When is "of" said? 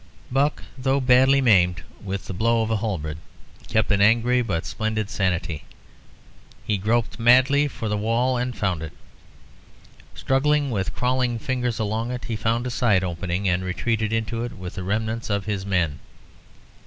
2.63-2.71, 15.29-15.45